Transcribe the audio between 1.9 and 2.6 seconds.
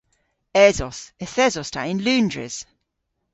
yn Loundres.